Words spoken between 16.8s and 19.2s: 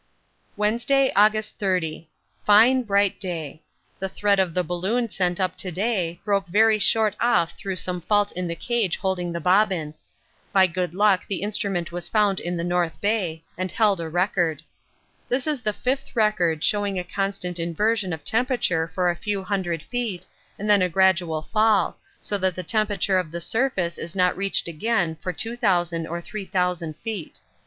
a constant inversion of temperature for a